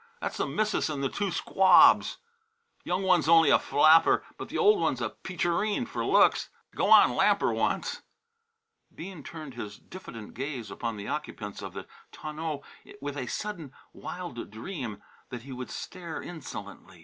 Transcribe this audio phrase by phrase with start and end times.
[0.19, 2.17] That's the Missis and the two squabs.
[2.83, 6.49] Young one's only a flapper, but the old one's a peacherine for looks.
[6.73, 8.01] Go on, lamp her once!"
[8.95, 12.63] Bean turned his diffident gaze upon the occupants of the tonneau
[12.99, 16.99] with a sudden wild dream that he would stare insolently.